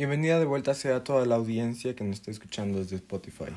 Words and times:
Bienvenida 0.00 0.38
de 0.38 0.46
vuelta 0.46 0.72
sea 0.72 1.04
toda 1.04 1.26
la 1.26 1.34
audiencia 1.34 1.94
que 1.94 2.04
nos 2.04 2.14
está 2.14 2.30
escuchando 2.30 2.78
desde 2.78 2.96
Spotify. 2.96 3.52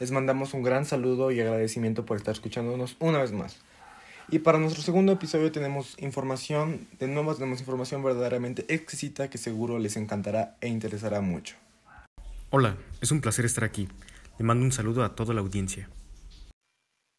Les 0.00 0.10
mandamos 0.10 0.52
un 0.52 0.64
gran 0.64 0.84
saludo 0.84 1.30
y 1.30 1.38
agradecimiento 1.38 2.04
por 2.04 2.16
estar 2.16 2.34
escuchándonos 2.34 2.96
una 2.98 3.18
vez 3.18 3.30
más. 3.30 3.58
Y 4.28 4.40
para 4.40 4.58
nuestro 4.58 4.82
segundo 4.82 5.12
episodio 5.12 5.52
tenemos 5.52 5.94
información, 6.02 6.88
de 6.98 7.06
nuevo 7.06 7.32
tenemos 7.36 7.60
información 7.60 8.02
verdaderamente 8.02 8.64
exquisita 8.66 9.30
que 9.30 9.38
seguro 9.38 9.78
les 9.78 9.96
encantará 9.96 10.56
e 10.60 10.66
interesará 10.66 11.20
mucho. 11.20 11.54
Hola, 12.50 12.76
es 13.00 13.12
un 13.12 13.20
placer 13.20 13.44
estar 13.44 13.62
aquí. 13.62 13.86
Le 14.40 14.44
mando 14.44 14.64
un 14.64 14.72
saludo 14.72 15.04
a 15.04 15.14
toda 15.14 15.34
la 15.34 15.40
audiencia. 15.40 15.88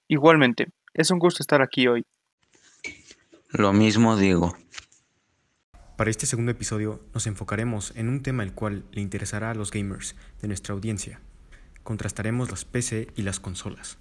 Igualmente, 0.09 0.67
es 0.93 1.09
un 1.09 1.19
gusto 1.19 1.41
estar 1.41 1.61
aquí 1.61 1.87
hoy. 1.87 2.03
Lo 3.51 3.71
mismo 3.71 4.17
digo. 4.17 4.57
Para 5.97 6.11
este 6.11 6.27
segundo 6.27 6.51
episodio 6.51 7.01
nos 7.15 7.25
enfocaremos 7.25 7.91
en 7.95 8.07
un 8.07 8.21
tema 8.21 8.43
el 8.43 8.53
cual 8.53 8.85
le 8.91 9.01
interesará 9.01 9.49
a 9.49 9.55
los 9.55 9.71
gamers 9.71 10.15
de 10.39 10.47
nuestra 10.47 10.75
audiencia. 10.75 11.19
Contrastaremos 11.81 12.51
las 12.51 12.65
PC 12.65 13.07
y 13.15 13.23
las 13.23 13.39
consolas. 13.39 13.97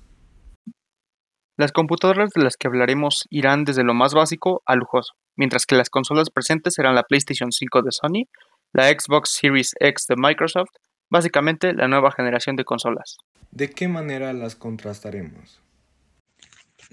Las 1.56 1.72
computadoras 1.72 2.32
de 2.34 2.42
las 2.42 2.58
que 2.58 2.68
hablaremos 2.68 3.24
irán 3.30 3.64
desde 3.64 3.82
lo 3.82 3.94
más 3.94 4.12
básico 4.12 4.62
a 4.66 4.76
lujoso, 4.76 5.14
mientras 5.36 5.64
que 5.64 5.74
las 5.74 5.88
consolas 5.88 6.28
presentes 6.28 6.74
serán 6.74 6.94
la 6.94 7.04
PlayStation 7.04 7.50
5 7.50 7.80
de 7.80 7.92
Sony, 7.92 8.28
la 8.74 8.88
Xbox 8.90 9.30
Series 9.30 9.72
X 9.80 10.04
de 10.06 10.16
Microsoft, 10.18 10.68
básicamente 11.08 11.72
la 11.72 11.88
nueva 11.88 12.12
generación 12.12 12.56
de 12.56 12.64
consolas. 12.64 13.16
¿De 13.52 13.70
qué 13.70 13.88
manera 13.88 14.34
las 14.34 14.54
contrastaremos? 14.54 15.62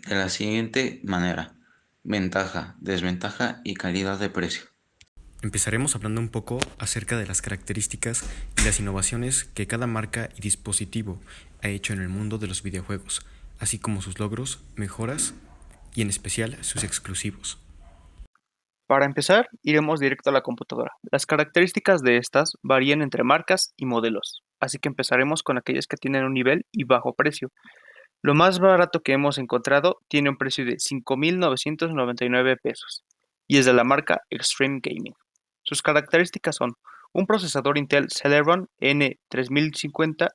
De 0.08 0.16
la 0.16 0.30
siguiente 0.30 1.02
manera. 1.04 1.56
Ventaja, 2.04 2.78
desventaja 2.80 3.60
y 3.66 3.74
calidad 3.74 4.18
de 4.18 4.30
precio. 4.30 4.73
Empezaremos 5.44 5.94
hablando 5.98 6.22
un 6.22 6.30
poco 6.30 6.58
acerca 6.80 7.18
de 7.18 7.28
las 7.28 7.42
características 7.42 8.24
y 8.58 8.64
las 8.64 8.80
innovaciones 8.80 9.44
que 9.44 9.68
cada 9.68 9.88
marca 9.88 10.30
y 10.38 10.40
dispositivo 10.40 11.20
ha 11.62 11.68
hecho 11.68 11.92
en 11.92 12.02
el 12.02 12.08
mundo 12.08 12.38
de 12.38 12.48
los 12.48 12.64
videojuegos, 12.64 13.26
así 13.60 13.78
como 13.78 14.02
sus 14.02 14.20
logros, 14.20 14.64
mejoras 14.78 15.36
y 15.96 16.02
en 16.02 16.08
especial 16.08 16.64
sus 16.64 16.86
exclusivos. 16.86 17.60
Para 18.88 19.04
empezar, 19.04 19.50
iremos 19.64 20.00
directo 20.00 20.30
a 20.30 20.34
la 20.34 20.44
computadora. 20.44 20.94
Las 21.12 21.26
características 21.26 22.02
de 22.04 22.16
estas 22.16 22.54
varían 22.62 23.02
entre 23.02 23.26
marcas 23.26 23.74
y 23.76 23.86
modelos, 23.86 24.44
así 24.62 24.80
que 24.80 24.88
empezaremos 24.88 25.44
con 25.44 25.58
aquellas 25.58 25.88
que 25.88 25.98
tienen 25.98 26.24
un 26.24 26.34
nivel 26.34 26.66
y 26.72 26.86
bajo 26.86 27.16
precio. 27.16 27.50
Lo 28.22 28.34
más 28.34 28.60
barato 28.60 29.02
que 29.02 29.12
hemos 29.12 29.38
encontrado 29.38 29.98
tiene 30.08 30.30
un 30.30 30.38
precio 30.38 30.64
de 30.64 30.78
5.999 30.78 32.58
pesos 32.64 33.04
y 33.46 33.58
es 33.58 33.66
de 33.66 33.74
la 33.74 33.84
marca 33.84 34.22
Extreme 34.30 34.80
Gaming. 34.82 35.14
Sus 35.64 35.82
características 35.82 36.56
son 36.56 36.74
un 37.14 37.26
procesador 37.26 37.78
Intel 37.78 38.10
Celeron 38.10 38.70
N3050, 38.80 40.30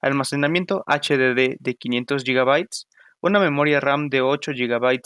almacenamiento 0.00 0.84
HDD 0.86 1.56
de 1.60 1.74
500 1.78 2.24
GB, 2.24 2.66
una 3.20 3.38
memoria 3.38 3.80
RAM 3.80 4.08
de 4.08 4.20
8 4.20 4.52
GB 4.52 5.00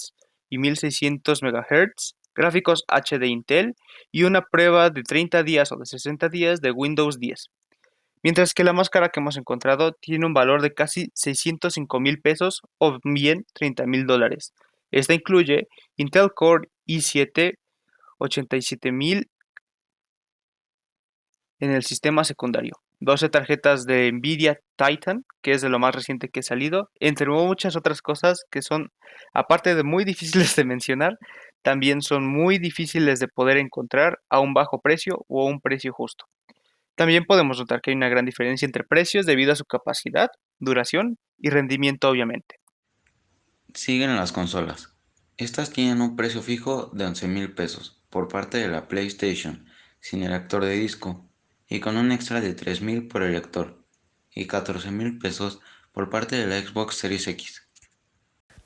y 0.48 0.58
1600 0.58 1.42
MHz, 1.42 2.14
gráficos 2.34 2.84
HD 2.88 3.26
Intel 3.26 3.74
y 4.10 4.24
una 4.24 4.42
prueba 4.42 4.90
de 4.90 5.02
30 5.02 5.42
días 5.42 5.72
o 5.72 5.76
de 5.76 5.86
60 5.86 6.28
días 6.28 6.60
de 6.60 6.70
Windows 6.70 7.18
10. 7.18 7.50
Mientras 8.22 8.54
que 8.54 8.64
la 8.64 8.72
más 8.72 8.88
cara 8.88 9.10
que 9.10 9.20
hemos 9.20 9.36
encontrado 9.36 9.92
tiene 9.92 10.26
un 10.26 10.34
valor 10.34 10.62
de 10.62 10.72
casi 10.72 11.10
605 11.14 12.00
mil 12.00 12.20
pesos 12.20 12.62
o 12.78 12.98
bien 13.04 13.46
30 13.52 13.86
mil 13.86 14.06
dólares. 14.06 14.52
Esta 14.90 15.14
incluye 15.14 15.68
Intel 15.96 16.30
Core 16.34 16.68
i7 16.86 17.58
87000 18.18 19.28
en 21.60 21.70
el 21.70 21.82
sistema 21.82 22.24
secundario. 22.24 22.74
12 23.00 23.28
tarjetas 23.28 23.84
de 23.84 24.10
Nvidia 24.12 24.58
Titan, 24.76 25.24
que 25.42 25.52
es 25.52 25.60
de 25.60 25.68
lo 25.68 25.78
más 25.78 25.94
reciente 25.94 26.28
que 26.28 26.40
ha 26.40 26.42
salido, 26.42 26.90
entre 26.98 27.28
muchas 27.28 27.76
otras 27.76 28.00
cosas 28.00 28.44
que 28.50 28.62
son, 28.62 28.90
aparte 29.34 29.74
de 29.74 29.82
muy 29.82 30.04
difíciles 30.12 30.56
de 30.56 30.64
mencionar, 30.64 31.18
también 31.62 32.00
son 32.00 32.26
muy 32.26 32.58
difíciles 32.58 33.18
de 33.18 33.28
poder 33.28 33.56
encontrar 33.56 34.20
a 34.30 34.40
un 34.40 34.54
bajo 34.54 34.80
precio 34.80 35.24
o 35.28 35.42
a 35.42 35.50
un 35.50 35.60
precio 35.60 35.92
justo. 35.92 36.26
También 36.94 37.24
podemos 37.24 37.58
notar 37.58 37.82
que 37.82 37.90
hay 37.90 37.96
una 37.96 38.08
gran 38.08 38.24
diferencia 38.24 38.64
entre 38.64 38.84
precios 38.84 39.26
debido 39.26 39.52
a 39.52 39.56
su 39.56 39.64
capacidad, 39.64 40.28
duración 40.58 41.18
y 41.38 41.50
rendimiento 41.50 42.08
obviamente. 42.08 42.56
Siguen 43.74 44.16
las 44.16 44.32
consolas. 44.32 44.94
Estas 45.36 45.70
tienen 45.70 46.00
un 46.00 46.16
precio 46.16 46.40
fijo 46.40 46.90
de 46.94 47.04
11 47.04 47.28
mil 47.28 47.52
pesos 47.52 48.02
por 48.08 48.28
parte 48.28 48.56
de 48.56 48.68
la 48.68 48.88
PlayStation, 48.88 49.66
sin 50.00 50.22
el 50.22 50.30
lector 50.30 50.64
de 50.64 50.72
disco, 50.72 51.25
y 51.68 51.80
con 51.80 51.96
un 51.96 52.12
extra 52.12 52.40
de 52.40 52.56
3.000 52.56 53.08
por 53.08 53.22
el 53.22 53.32
lector 53.32 53.82
y 54.34 54.46
14.000 54.46 55.20
pesos 55.20 55.60
por 55.92 56.10
parte 56.10 56.36
de 56.36 56.46
la 56.46 56.60
Xbox 56.60 56.96
Series 56.96 57.26
X. 57.26 57.66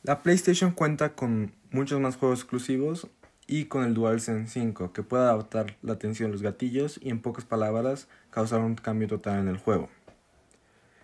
La 0.02 0.22
PlayStation 0.22 0.72
cuenta 0.72 1.14
con 1.14 1.54
muchos 1.70 2.00
más 2.00 2.16
juegos 2.16 2.40
exclusivos 2.40 3.08
y 3.46 3.66
con 3.66 3.84
el 3.84 3.94
DualSense 3.94 4.52
5 4.52 4.92
que 4.92 5.02
puede 5.02 5.24
adaptar 5.24 5.76
la 5.82 5.94
atención 5.94 6.28
de 6.28 6.32
los 6.32 6.42
gatillos 6.42 6.98
y 7.02 7.10
en 7.10 7.20
pocas 7.20 7.44
palabras 7.44 8.08
causar 8.30 8.60
un 8.60 8.76
cambio 8.76 9.08
total 9.08 9.40
en 9.40 9.48
el 9.48 9.58
juego. 9.58 9.88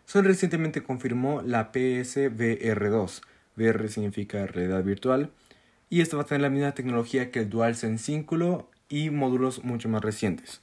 Sony 0.05 0.23
recientemente 0.23 0.84
confirmó 0.84 1.43
la 1.43 1.73
PSVR 1.73 2.91
2, 2.91 3.23
VR 3.57 3.89
significa 3.89 4.47
realidad 4.47 4.84
virtual, 4.84 5.31
y 5.91 6.01
esta 6.01 6.17
va 6.17 6.23
a 6.23 6.27
tener 6.27 6.43
la 6.43 6.51
misma 6.51 6.73
tecnología 6.73 7.31
que 7.31 7.41
el 7.41 7.51
DualSense 7.51 8.05
5 8.05 8.71
y 8.89 9.11
módulos 9.11 9.65
mucho 9.65 9.89
más 9.89 10.03
recientes. 10.03 10.63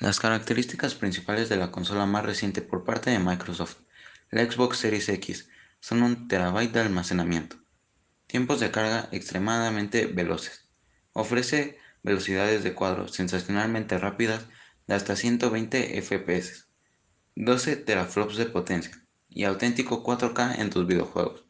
Las 0.00 0.18
características 0.18 0.96
principales 0.96 1.48
de 1.48 1.56
la 1.56 1.70
consola 1.70 2.04
más 2.04 2.24
reciente 2.24 2.62
por 2.62 2.82
parte 2.82 3.10
de 3.10 3.20
Microsoft, 3.20 3.76
la 4.32 4.44
Xbox 4.44 4.78
Series 4.78 5.08
X, 5.08 5.48
son 5.78 6.02
un 6.02 6.26
terabyte 6.26 6.72
de 6.72 6.80
almacenamiento, 6.80 7.58
tiempos 8.26 8.58
de 8.58 8.72
carga 8.72 9.08
extremadamente 9.12 10.06
veloces, 10.06 10.68
ofrece 11.12 11.78
velocidades 12.02 12.64
de 12.64 12.74
cuadro 12.74 13.06
sensacionalmente 13.06 13.96
rápidas 13.96 14.46
de 14.88 14.94
hasta 14.94 15.14
120 15.14 15.96
FPS, 16.02 16.66
12 17.36 17.76
teraflops 17.76 18.36
de 18.36 18.46
potencia 18.46 19.00
y 19.28 19.44
auténtico 19.44 20.02
4K 20.02 20.58
en 20.58 20.70
tus 20.70 20.88
videojuegos. 20.88 21.44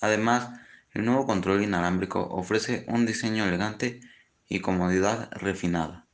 Además, 0.00 0.50
el 0.92 1.04
nuevo 1.04 1.24
control 1.24 1.62
inalámbrico 1.62 2.20
ofrece 2.32 2.84
un 2.88 3.06
diseño 3.06 3.44
elegante 3.44 4.00
y 4.48 4.58
comodidad 4.58 5.30
refinada. 5.30 6.08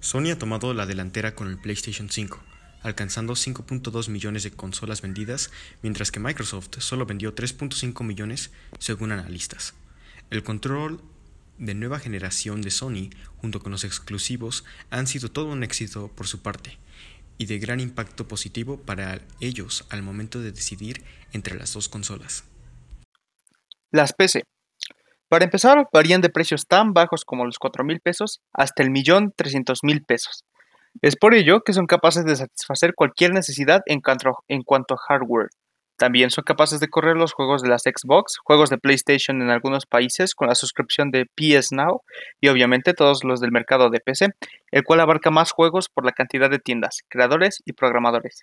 Sony 0.00 0.30
ha 0.32 0.38
tomado 0.38 0.72
la 0.72 0.86
delantera 0.86 1.34
con 1.34 1.48
el 1.48 1.58
PlayStation 1.58 2.08
5, 2.10 2.40
alcanzando 2.82 3.34
5.2 3.34 4.08
millones 4.08 4.42
de 4.42 4.50
consolas 4.50 5.02
vendidas, 5.02 5.50
mientras 5.82 6.10
que 6.10 6.20
Microsoft 6.20 6.78
solo 6.78 7.04
vendió 7.04 7.34
3.5 7.34 8.02
millones 8.04 8.50
según 8.78 9.12
analistas. 9.12 9.74
El 10.30 10.42
control 10.42 11.02
de 11.58 11.74
nueva 11.74 11.98
generación 11.98 12.62
de 12.62 12.70
Sony, 12.70 13.10
junto 13.36 13.60
con 13.60 13.72
los 13.72 13.84
exclusivos, 13.84 14.64
han 14.88 15.06
sido 15.06 15.30
todo 15.30 15.46
un 15.46 15.62
éxito 15.62 16.08
por 16.08 16.26
su 16.26 16.40
parte, 16.40 16.78
y 17.36 17.44
de 17.44 17.58
gran 17.58 17.80
impacto 17.80 18.26
positivo 18.26 18.80
para 18.80 19.20
ellos 19.40 19.86
al 19.90 20.02
momento 20.02 20.40
de 20.40 20.52
decidir 20.52 21.04
entre 21.32 21.58
las 21.58 21.74
dos 21.74 21.88
consolas. 21.90 22.44
Las 23.90 24.14
PC 24.14 24.44
para 25.30 25.44
empezar, 25.44 25.86
varían 25.92 26.20
de 26.22 26.28
precios 26.28 26.66
tan 26.66 26.92
bajos 26.92 27.24
como 27.24 27.44
los 27.44 27.60
4 27.60 27.84
mil 27.84 28.00
pesos 28.00 28.40
hasta 28.52 28.82
el 28.82 28.90
millón 28.90 29.32
mil 29.84 30.02
pesos. 30.02 30.44
Es 31.02 31.14
por 31.14 31.34
ello 31.34 31.60
que 31.60 31.72
son 31.72 31.86
capaces 31.86 32.24
de 32.24 32.34
satisfacer 32.34 32.94
cualquier 32.96 33.32
necesidad 33.32 33.82
en 33.86 34.00
cuanto, 34.00 34.38
en 34.48 34.62
cuanto 34.62 34.94
a 34.94 34.98
hardware. 34.98 35.50
También 35.96 36.30
son 36.30 36.42
capaces 36.42 36.80
de 36.80 36.88
correr 36.88 37.16
los 37.16 37.32
juegos 37.32 37.62
de 37.62 37.68
las 37.68 37.82
Xbox, 37.82 38.38
juegos 38.42 38.70
de 38.70 38.78
PlayStation 38.78 39.40
en 39.40 39.50
algunos 39.50 39.86
países 39.86 40.34
con 40.34 40.48
la 40.48 40.56
suscripción 40.56 41.12
de 41.12 41.26
PS 41.36 41.70
Now 41.70 42.02
y 42.40 42.48
obviamente 42.48 42.92
todos 42.92 43.22
los 43.22 43.38
del 43.38 43.52
mercado 43.52 43.88
de 43.88 44.00
PC, 44.00 44.30
el 44.72 44.82
cual 44.82 44.98
abarca 44.98 45.30
más 45.30 45.52
juegos 45.52 45.88
por 45.94 46.04
la 46.04 46.10
cantidad 46.10 46.50
de 46.50 46.58
tiendas, 46.58 47.02
creadores 47.08 47.62
y 47.64 47.74
programadores. 47.74 48.42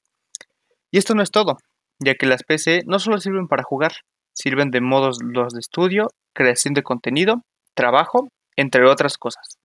Y 0.89 0.99
esto 0.99 1.15
no 1.15 1.21
es 1.21 1.31
todo, 1.31 1.57
ya 1.99 2.15
que 2.15 2.27
las 2.27 2.43
PC 2.43 2.83
no 2.85 2.97
solo 2.99 3.17
sirven 3.17 3.49
para 3.49 3.63
jugar, 3.63 3.91
sirven 4.31 4.71
de 4.71 4.79
modos 4.79 5.17
los 5.21 5.51
de 5.51 5.59
estudio 5.59 6.07
creación 6.37 6.73
de 6.75 6.83
contenido, 6.83 7.41
trabajo, 7.73 8.29
entre 8.55 8.87
otras 8.87 9.17
cosas. 9.17 9.57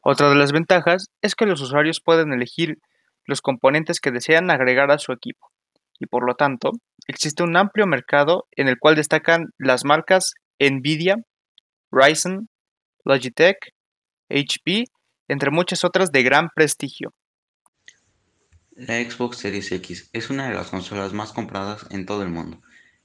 Otra 0.00 0.28
de 0.28 0.36
las 0.36 0.52
ventajas 0.52 1.08
es 1.22 1.34
que 1.34 1.46
los 1.46 1.60
usuarios 1.60 2.00
pueden 2.00 2.32
elegir 2.32 2.76
los 3.24 3.40
componentes 3.40 4.00
que 4.00 4.12
desean 4.12 4.50
agregar 4.50 4.90
a 4.90 4.98
su 4.98 5.12
equipo 5.12 5.48
y 5.98 6.06
por 6.06 6.26
lo 6.26 6.34
tanto 6.34 6.72
existe 7.06 7.42
un 7.42 7.56
amplio 7.56 7.86
mercado 7.86 8.46
en 8.52 8.68
el 8.68 8.78
cual 8.78 8.94
destacan 8.94 9.46
las 9.58 9.84
marcas 9.84 10.34
Nvidia, 10.60 11.16
Ryzen, 11.90 12.48
Logitech, 13.04 13.72
HP, 14.30 14.84
entre 15.28 15.50
muchas 15.50 15.84
otras 15.84 16.10
de 16.10 16.22
gran 16.22 16.48
prestigio. 16.54 17.12
La 18.72 19.02
Xbox 19.02 19.38
Series 19.38 19.72
X 19.72 20.10
es 20.12 20.30
una 20.30 20.48
de 20.48 20.54
las 20.54 20.68
consolas 20.68 21.12
más 21.12 21.32
compradas 21.32 21.86
en 21.90 22.06
todo 22.06 22.22
el 22.22 22.28
mundo. 22.28 22.60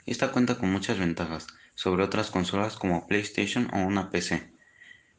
Esta 0.06 0.32
cuenta 0.32 0.58
con 0.58 0.72
muchas 0.72 1.00
ventajas, 1.00 1.48
sobre 1.76 2.04
otras 2.04 2.32
consolas 2.32 2.76
como 2.76 3.08
PlayStation 3.08 3.70
o 3.74 3.80
una 3.80 4.10
PC. 4.10 4.52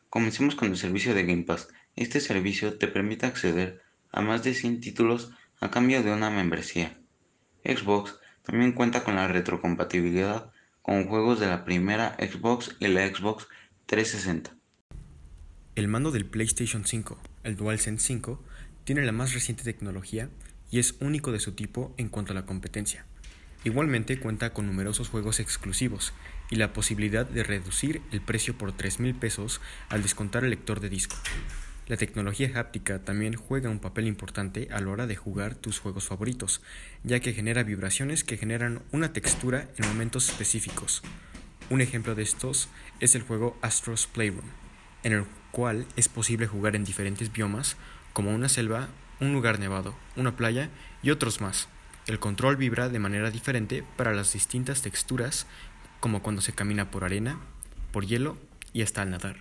Comencemos 0.09 0.55
con 0.55 0.69
el 0.69 0.77
servicio 0.77 1.15
de 1.15 1.25
Game 1.25 1.43
Pass. 1.43 1.69
Este 1.97 2.21
servicio 2.21 2.79
te 2.79 2.89
permite 2.89 3.27
acceder 3.27 3.83
a 4.13 4.21
más 4.21 4.43
de 4.45 4.55
100 4.55 4.81
títulos 4.81 5.33
a 5.61 5.71
cambio 5.71 6.03
de 6.03 6.13
una 6.13 6.31
membresía. 6.31 6.99
Xbox 7.65 8.19
también 8.45 8.73
cuenta 8.73 9.05
con 9.05 9.17
la 9.17 9.27
retrocompatibilidad 9.27 10.53
con 10.83 11.07
juegos 11.09 11.41
de 11.41 11.47
la 11.47 11.65
primera 11.65 12.15
Xbox 12.19 12.77
y 12.79 12.89
la 12.89 13.07
Xbox 13.09 13.49
360. 13.87 14.55
El 15.75 15.89
mando 15.89 16.11
del 16.11 16.27
PlayStation 16.27 16.85
5, 16.85 17.19
el 17.43 17.57
DualSense 17.57 18.07
5, 18.07 18.45
tiene 18.85 19.03
la 19.05 19.13
más 19.13 19.33
reciente 19.33 19.65
tecnología 19.65 20.29
y 20.71 20.79
es 20.79 20.97
único 21.01 21.33
de 21.33 21.41
su 21.41 21.53
tipo 21.53 21.95
en 21.97 22.09
cuanto 22.11 22.33
a 22.33 22.35
la 22.35 22.45
competencia. 22.45 23.07
Igualmente 23.65 24.21
cuenta 24.21 24.53
con 24.53 24.67
numerosos 24.67 25.09
juegos 25.09 25.41
exclusivos 25.41 26.13
y 26.51 26.57
la 26.57 26.75
posibilidad 26.75 27.25
de 27.25 27.43
reducir 27.43 28.03
el 28.13 28.21
precio 28.21 28.57
por 28.59 28.73
3 28.73 29.01
mil 29.01 29.15
pesos 29.15 29.63
al 29.89 30.03
descontar 30.03 30.45
el 30.45 30.51
lector 30.51 30.81
de 30.81 30.91
disco. 30.91 31.17
La 31.87 31.97
tecnología 31.97 32.51
háptica 32.57 33.01
también 33.01 33.35
juega 33.35 33.71
un 33.71 33.79
papel 33.79 34.07
importante 34.07 34.69
a 34.71 34.81
la 34.81 34.91
hora 34.91 35.07
de 35.07 35.17
jugar 35.17 35.55
tus 35.55 35.79
juegos 35.79 36.07
favoritos, 36.07 36.61
ya 37.03 37.21
que 37.21 37.33
genera 37.33 37.63
vibraciones 37.63 38.23
que 38.23 38.37
generan 38.37 38.83
una 38.93 39.13
textura 39.13 39.69
en 39.79 39.89
momentos 39.89 40.29
específicos. 40.29 41.03
Un 41.71 41.81
ejemplo 41.81 42.15
de 42.15 42.23
estos 42.23 42.69
es 43.01 43.15
el 43.15 43.23
juego 43.23 43.57
Astro's 43.63 44.07
Playroom, 44.07 44.47
en 45.03 45.13
el 45.15 45.25
cual 45.53 45.87
es 45.97 46.09
posible 46.09 46.47
jugar 46.47 46.77
en 46.77 46.85
diferentes 46.85 47.33
biomas 47.33 47.77
como 48.13 48.35
una 48.35 48.51
selva, 48.51 48.89
un 49.21 49.33
lugar 49.33 49.59
nevado, 49.59 49.95
una 50.17 50.37
playa 50.37 50.69
y 51.03 51.11
otros 51.11 51.41
más. 51.41 51.69
El 52.07 52.19
control 52.19 52.57
vibra 52.57 52.91
de 52.91 52.99
manera 52.99 53.31
diferente 53.31 53.83
para 53.97 54.13
las 54.13 54.35
distintas 54.35 54.83
texturas, 54.83 55.47
como 56.01 56.23
cuando 56.23 56.43
se 56.43 56.53
camina 56.53 56.91
por 56.91 57.03
arena, 57.03 57.41
por 57.93 58.05
hielo 58.07 58.37
y 58.75 58.83
hasta 58.83 59.01
al 59.01 59.11
nadar. 59.11 59.37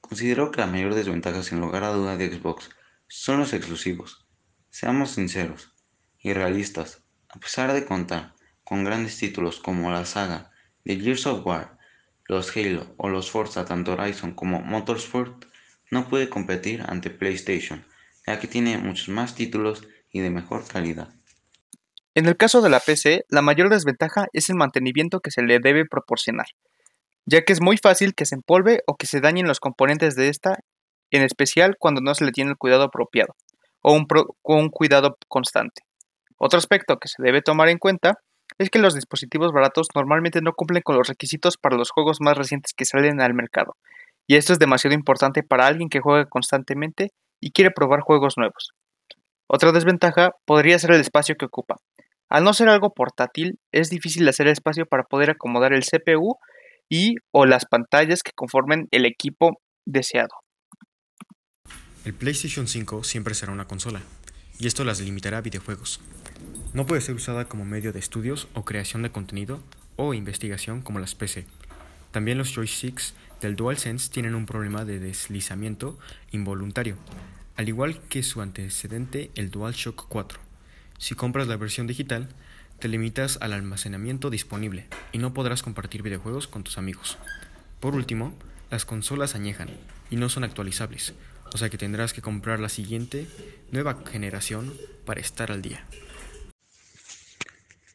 Considero 0.00 0.50
que 0.50 0.60
la 0.60 0.66
mayor 0.66 0.94
desventaja 0.94 1.44
sin 1.44 1.60
lugar 1.60 1.84
a 1.84 1.92
duda 1.92 2.16
de 2.16 2.28
Xbox 2.28 2.70
son 3.06 3.38
los 3.38 3.52
exclusivos. 3.52 4.26
Seamos 4.68 5.12
sinceros 5.12 5.72
y 6.18 6.32
realistas, 6.32 7.04
a 7.28 7.38
pesar 7.38 7.72
de 7.72 7.84
contar 7.84 8.34
con 8.64 8.82
grandes 8.82 9.16
títulos 9.16 9.60
como 9.60 9.92
la 9.92 10.04
saga 10.04 10.50
de 10.84 10.98
Gears 10.98 11.26
of 11.26 11.46
War, 11.46 11.78
los 12.26 12.56
Halo 12.56 12.94
o 12.96 13.08
los 13.08 13.30
Forza 13.30 13.64
tanto 13.64 13.92
Horizon 13.92 14.34
como 14.34 14.60
Motorsport, 14.60 15.44
no 15.92 16.08
puede 16.08 16.28
competir 16.28 16.82
ante 16.88 17.10
PlayStation, 17.10 17.86
ya 18.26 18.40
que 18.40 18.48
tiene 18.48 18.78
muchos 18.78 19.08
más 19.08 19.36
títulos 19.36 19.86
y 20.14 20.20
de 20.20 20.30
mejor 20.30 20.66
calidad. 20.66 21.10
En 22.14 22.24
el 22.24 22.38
caso 22.38 22.62
de 22.62 22.70
la 22.70 22.80
PC, 22.80 23.26
la 23.28 23.42
mayor 23.42 23.68
desventaja 23.68 24.28
es 24.32 24.48
el 24.48 24.56
mantenimiento 24.56 25.20
que 25.20 25.30
se 25.30 25.42
le 25.42 25.58
debe 25.58 25.84
proporcionar 25.84 26.46
ya 27.26 27.42
que 27.42 27.52
es 27.52 27.60
muy 27.60 27.76
fácil 27.76 28.14
que 28.14 28.26
se 28.26 28.34
empolve 28.34 28.82
o 28.86 28.96
que 28.96 29.06
se 29.06 29.20
dañen 29.20 29.46
los 29.46 29.60
componentes 29.60 30.14
de 30.14 30.28
esta, 30.28 30.58
en 31.10 31.22
especial 31.22 31.76
cuando 31.78 32.00
no 32.00 32.14
se 32.14 32.24
le 32.24 32.32
tiene 32.32 32.50
el 32.50 32.56
cuidado 32.56 32.84
apropiado 32.84 33.34
o 33.82 33.92
un, 33.92 34.06
un 34.42 34.68
cuidado 34.70 35.16
constante. 35.28 35.82
Otro 36.38 36.58
aspecto 36.58 36.96
que 36.98 37.08
se 37.08 37.22
debe 37.22 37.42
tomar 37.42 37.68
en 37.68 37.78
cuenta 37.78 38.14
es 38.58 38.70
que 38.70 38.78
los 38.78 38.94
dispositivos 38.94 39.52
baratos 39.52 39.88
normalmente 39.94 40.40
no 40.40 40.52
cumplen 40.52 40.82
con 40.82 40.96
los 40.96 41.08
requisitos 41.08 41.56
para 41.56 41.76
los 41.76 41.90
juegos 41.90 42.18
más 42.20 42.36
recientes 42.36 42.72
que 42.74 42.84
salen 42.84 43.20
al 43.20 43.34
mercado, 43.34 43.76
y 44.26 44.36
esto 44.36 44.52
es 44.52 44.58
demasiado 44.58 44.94
importante 44.94 45.42
para 45.42 45.66
alguien 45.66 45.88
que 45.88 46.00
juega 46.00 46.26
constantemente 46.26 47.12
y 47.40 47.52
quiere 47.52 47.70
probar 47.70 48.00
juegos 48.00 48.34
nuevos. 48.36 48.72
Otra 49.46 49.72
desventaja 49.72 50.30
podría 50.46 50.78
ser 50.78 50.92
el 50.92 51.00
espacio 51.00 51.34
que 51.36 51.44
ocupa. 51.46 51.76
Al 52.30 52.44
no 52.44 52.54
ser 52.54 52.68
algo 52.68 52.94
portátil, 52.94 53.58
es 53.72 53.90
difícil 53.90 54.28
hacer 54.28 54.48
espacio 54.48 54.86
para 54.86 55.04
poder 55.04 55.30
acomodar 55.30 55.72
el 55.72 55.84
CPU 55.84 56.36
y 56.88 57.16
o 57.32 57.46
las 57.46 57.66
pantallas 57.66 58.22
que 58.22 58.32
conformen 58.34 58.88
el 58.90 59.04
equipo 59.04 59.60
deseado. 59.86 60.34
El 62.04 62.14
PlayStation 62.14 62.66
5 62.66 63.04
siempre 63.04 63.34
será 63.34 63.52
una 63.52 63.66
consola, 63.66 64.00
y 64.58 64.66
esto 64.66 64.84
las 64.84 65.00
limitará 65.00 65.38
a 65.38 65.42
videojuegos. 65.42 66.00
No 66.72 66.86
puede 66.86 67.00
ser 67.00 67.14
usada 67.14 67.46
como 67.46 67.64
medio 67.64 67.92
de 67.92 67.98
estudios 67.98 68.48
o 68.54 68.64
creación 68.64 69.02
de 69.02 69.10
contenido 69.10 69.60
o 69.96 70.14
investigación 70.14 70.82
como 70.82 70.98
las 70.98 71.14
PC. 71.14 71.46
También 72.10 72.38
los 72.38 72.54
joysticks 72.54 73.14
del 73.40 73.56
DualSense 73.56 74.10
tienen 74.10 74.34
un 74.34 74.46
problema 74.46 74.84
de 74.84 74.98
deslizamiento 74.98 75.98
involuntario, 76.30 76.96
al 77.56 77.68
igual 77.68 78.00
que 78.08 78.22
su 78.22 78.40
antecedente 78.40 79.30
el 79.34 79.50
DualShock 79.50 80.06
4. 80.08 80.40
Si 80.98 81.14
compras 81.14 81.46
la 81.46 81.56
versión 81.56 81.86
digital, 81.86 82.28
te 82.78 82.88
limitas 82.88 83.38
al 83.40 83.52
almacenamiento 83.52 84.30
disponible 84.30 84.88
y 85.12 85.18
no 85.18 85.34
podrás 85.34 85.62
compartir 85.62 86.02
videojuegos 86.02 86.48
con 86.48 86.64
tus 86.64 86.78
amigos. 86.78 87.18
Por 87.80 87.94
último, 87.94 88.34
las 88.70 88.84
consolas 88.84 89.34
añejan 89.34 89.68
y 90.10 90.16
no 90.16 90.28
son 90.28 90.44
actualizables, 90.44 91.14
o 91.52 91.58
sea 91.58 91.70
que 91.70 91.78
tendrás 91.78 92.12
que 92.12 92.22
comprar 92.22 92.60
la 92.60 92.68
siguiente 92.68 93.28
nueva 93.70 94.02
generación 94.10 94.72
para 95.04 95.20
estar 95.20 95.52
al 95.52 95.62
día. 95.62 95.84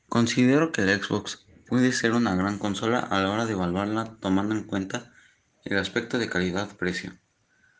Considero 0.07 0.71
que 0.71 0.81
el 0.81 1.03
Xbox 1.03 1.45
puede 1.67 1.91
ser 1.91 2.13
una 2.13 2.35
gran 2.35 2.57
consola 2.57 2.99
a 2.99 3.21
la 3.21 3.29
hora 3.29 3.45
de 3.45 3.53
evaluarla 3.53 4.17
tomando 4.19 4.55
en 4.55 4.63
cuenta 4.63 5.13
el 5.65 5.77
aspecto 5.77 6.17
de 6.17 6.29
calidad-precio, 6.29 7.17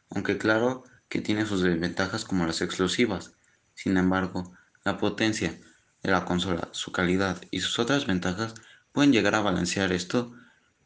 aunque 0.10 0.38
claro 0.38 0.84
que 1.10 1.22
tiene 1.22 1.46
sus 1.46 1.62
desventajas 1.62 2.24
como 2.24 2.46
las 2.46 2.62
exclusivas, 2.62 3.36
sin 3.74 3.98
embargo, 3.98 4.54
la 4.84 4.98
potencia, 4.98 5.58
de 6.04 6.12
la 6.12 6.26
consola, 6.26 6.70
su 6.72 6.92
calidad 6.92 7.42
y 7.52 7.60
sus 7.60 7.80
otras 7.80 8.08
ventajas 8.08 8.56
pueden 8.92 9.12
llegar 9.12 9.36
a 9.36 9.42
balancear 9.42 9.92
esto 9.92 10.32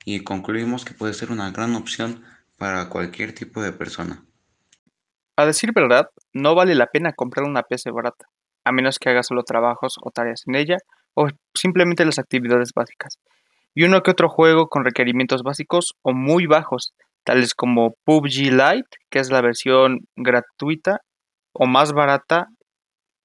y 0.06 0.24
concluimos 0.24 0.86
que 0.86 0.94
puede 0.94 1.14
ser 1.14 1.31
una 1.31 1.52
gran 1.52 1.75
opción 1.75 2.24
para 2.58 2.90
cualquier 2.90 3.34
tipo 3.34 3.62
de 3.62 3.72
persona. 3.72 4.24
A 5.36 5.46
decir 5.46 5.72
verdad, 5.74 6.10
no 6.34 6.56
vale 6.56 6.76
la 6.76 6.88
pena 6.88 7.14
comprar 7.14 7.46
una 7.46 7.64
PC 7.64 7.92
barata, 7.92 8.28
a 8.64 8.72
menos 8.72 9.00
que 9.00 9.10
hagas 9.10 9.28
solo 9.28 9.44
trabajos 9.44 9.96
o 10.02 10.12
tareas 10.12 10.44
en 10.48 10.56
ella 10.56 10.78
o 11.14 11.28
simplemente 11.54 12.06
las 12.06 12.19
actividades 12.19 12.72
básicas. 12.74 13.19
Y 13.76 13.84
uno 13.84 14.04
que 14.04 14.12
otro 14.12 14.30
juego 14.30 14.68
con 14.68 14.86
requerimientos 14.86 15.42
básicos 15.42 15.96
o 16.04 16.14
muy 16.14 16.46
bajos, 16.46 16.94
tales 17.24 17.54
como 17.54 17.96
PUBG 18.04 18.52
Lite, 18.52 18.98
que 19.10 19.20
es 19.20 19.30
la 19.30 19.42
versión 19.42 20.00
gratuita 20.16 21.00
o 21.54 21.66
más 21.66 21.94
barata 21.94 22.47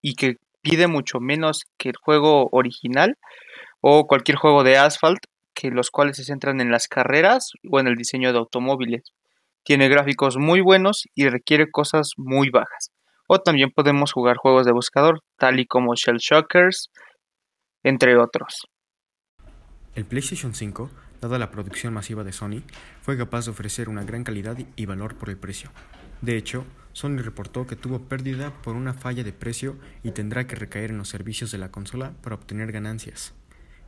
y 0.03 0.15
que 0.15 0.37
pide 0.63 0.87
mucho 0.87 1.21
menos 1.21 1.65
que 1.79 1.91
el 1.91 1.97
juego 1.97 2.49
original 2.53 3.17
o 3.81 4.07
cualquier 4.07 4.37
juego 4.37 4.65
de 4.65 4.77
Asphalt, 4.77 5.21
que 5.55 5.71
los 5.71 5.91
cuales 5.91 6.17
se 6.17 6.25
centran 6.25 6.61
en 6.61 6.71
las 6.71 6.89
carreras 6.89 7.53
o 7.71 7.81
en 7.81 7.89
el 7.89 7.97
diseño 7.97 8.33
de 8.33 8.39
automóviles. 8.39 9.13
Tiene 9.65 9.89
gráficos 9.89 10.37
muy 10.37 10.61
buenos 10.61 11.05
y 11.15 11.29
requiere 11.29 11.71
cosas 11.71 12.13
muy 12.17 12.51
bajas. 12.51 12.91
O 13.29 13.41
también 13.41 13.71
podemos 13.71 14.13
jugar 14.13 14.37
juegos 14.37 14.65
de 14.65 14.73
buscador, 14.73 15.21
tal 15.37 15.61
y 15.61 15.67
como 15.67 15.95
Shell 15.95 16.19
Shockers, 16.19 16.91
entre 17.83 18.17
otros. 18.17 18.67
El 19.95 20.07
PlayStation 20.07 20.55
5, 20.55 20.91
dada 21.21 21.39
la 21.39 21.51
producción 21.51 21.93
masiva 21.93 22.25
de 22.25 22.33
Sony, 22.33 22.63
fue 23.03 23.17
capaz 23.17 23.45
de 23.45 23.51
ofrecer 23.51 23.89
una 23.89 24.05
gran 24.05 24.25
calidad 24.25 24.57
y 24.77 24.87
valor 24.87 25.17
por 25.17 25.31
el 25.31 25.37
precio. 25.37 25.71
De 26.23 26.37
hecho, 26.37 26.65
Sony 26.93 27.19
reportó 27.19 27.67
que 27.67 27.77
tuvo 27.77 28.03
pérdida 28.09 28.53
por 28.63 28.75
una 28.75 28.93
falla 28.95 29.23
de 29.23 29.33
precio 29.33 29.77
y 30.03 30.11
tendrá 30.11 30.47
que 30.47 30.57
recaer 30.57 30.91
en 30.91 30.99
los 30.99 31.09
servicios 31.09 31.51
de 31.53 31.59
la 31.59 31.71
consola 31.71 32.13
para 32.23 32.35
obtener 32.35 32.73
ganancias. 32.73 33.35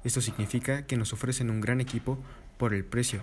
Esto 0.05 0.21
significa 0.21 0.87
que 0.87 0.97
nos 0.97 1.13
ofrecen 1.13 1.51
un 1.51 1.61
gran 1.61 1.81
equipo 1.81 2.23
por 2.57 2.73
el 2.73 2.85
precio, 2.85 3.23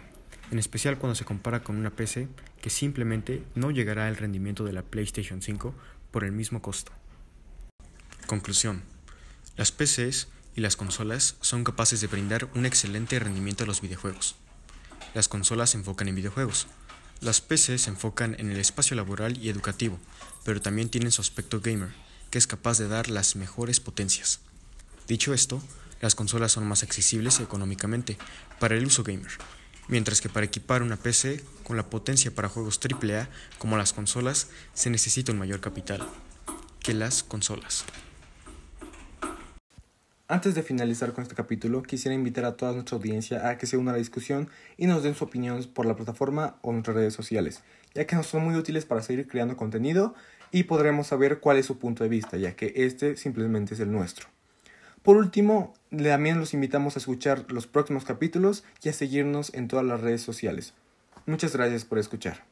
en 0.52 0.60
especial 0.60 0.98
cuando 0.98 1.16
se 1.16 1.26
compara 1.26 1.64
con 1.64 1.78
una 1.78 1.92
PC 1.92 2.28
que 2.62 2.70
simplemente 2.70 3.44
no 3.56 3.72
llegará 3.72 4.08
al 4.08 4.18
rendimiento 4.18 4.64
de 4.64 4.74
la 4.74 4.84
PlayStation 4.84 5.42
5 5.42 5.74
por 6.12 6.24
el 6.24 6.32
mismo 6.32 6.62
costo. 6.62 6.92
Conclusión. 8.28 8.84
Las 9.56 9.72
PCs 9.72 10.28
y 10.58 10.62
las 10.62 10.76
consolas 10.76 11.36
son 11.40 11.64
capaces 11.64 12.02
de 12.02 12.08
brindar 12.08 12.50
un 12.56 12.66
excelente 12.66 13.20
rendimiento 13.20 13.64
a 13.64 13.68
los 13.68 13.80
videojuegos. 13.80 14.36
Las 15.14 15.28
consolas 15.28 15.70
se 15.70 15.78
enfocan 15.78 16.08
en 16.08 16.16
videojuegos, 16.16 16.66
las 17.22 17.42
PC 17.42 17.78
se 17.78 17.92
enfocan 17.92 18.36
en 18.40 18.52
el 18.52 18.60
espacio 18.60 18.96
laboral 18.96 19.38
y 19.38 19.50
educativo, 19.50 20.00
pero 20.44 20.60
también 20.60 20.90
tienen 20.90 21.12
su 21.12 21.22
aspecto 21.22 21.62
gamer, 21.62 21.90
que 22.32 22.40
es 22.40 22.48
capaz 22.48 22.80
de 22.80 22.88
dar 22.88 23.08
las 23.08 23.36
mejores 23.36 23.80
potencias. 23.80 24.40
Dicho 25.08 25.32
esto, 25.32 25.62
las 26.02 26.16
consolas 26.16 26.54
son 26.54 26.68
más 26.68 26.82
accesibles 26.82 27.40
económicamente 27.40 28.18
para 28.60 28.76
el 28.76 28.86
uso 28.88 29.04
gamer, 29.04 29.32
mientras 29.88 30.22
que 30.22 30.30
para 30.30 30.48
equipar 30.48 30.82
una 30.82 30.98
PC 30.98 31.44
con 31.64 31.78
la 31.78 31.88
potencia 31.88 32.34
para 32.34 32.50
juegos 32.50 32.80
AAA 32.84 33.30
como 33.60 33.78
las 33.78 33.94
consolas 33.94 34.48
se 34.74 34.90
necesita 34.90 35.32
un 35.32 35.38
mayor 35.38 35.60
capital 35.60 36.08
que 36.80 36.96
las 36.96 37.22
consolas. 37.22 37.86
Antes 40.30 40.56
de 40.56 40.64
finalizar 40.64 41.14
con 41.14 41.22
este 41.22 41.36
capítulo, 41.36 41.84
quisiera 41.84 42.14
invitar 42.14 42.44
a 42.44 42.58
toda 42.58 42.74
nuestra 42.74 42.98
audiencia 42.98 43.48
a 43.48 43.58
que 43.58 43.66
se 43.66 43.78
una 43.78 43.92
a 43.92 43.94
la 43.94 44.00
discusión 44.00 44.50
y 44.76 44.86
nos 44.86 45.02
den 45.02 45.16
su 45.16 45.24
opinión 45.24 45.64
por 45.74 45.86
la 45.86 45.96
plataforma 45.96 46.58
o 46.62 46.74
nuestras 46.74 46.98
redes 46.98 47.14
sociales, 47.14 47.64
ya 47.94 48.06
que 48.06 48.18
nos 48.18 48.28
son 48.28 48.44
muy 48.44 48.56
útiles 48.56 48.84
para 48.84 49.02
seguir 49.02 49.26
creando 49.30 49.56
contenido 49.56 50.16
y 50.52 50.64
podremos 50.64 51.08
saber 51.08 51.40
cuál 51.40 51.56
es 51.56 51.66
su 51.66 51.80
punto 51.80 52.04
de 52.04 52.10
vista, 52.10 52.36
ya 52.36 52.58
que 52.58 52.74
este 52.76 53.16
simplemente 53.16 53.74
es 53.74 53.80
el 53.80 53.90
nuestro. 53.90 54.28
Por 55.02 55.16
último, 55.16 55.74
también 55.92 56.42
los 56.42 56.54
invitamos 56.54 56.98
a 56.98 57.00
escuchar 57.00 57.50
los 57.50 57.66
próximos 57.66 58.04
capítulos 58.04 58.66
y 58.84 58.90
a 58.90 58.94
seguirnos 58.94 59.54
en 59.54 59.70
todas 59.70 59.86
las 59.86 60.02
redes 60.02 60.24
sociales. 60.24 60.74
Muchas 61.26 61.56
gracias 61.56 61.86
por 61.86 62.00
escuchar. 62.00 62.44